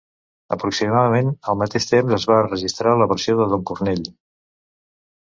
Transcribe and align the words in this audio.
Aproximadament 0.55 1.27
al 1.51 1.59
mateix 1.61 1.85
temps, 1.91 2.15
es 2.17 2.25
va 2.31 2.37
enregistrar 2.45 2.93
la 3.01 3.07
versió 3.11 3.35
de 3.41 3.47
Don 3.53 3.67
Cornell. 3.73 4.01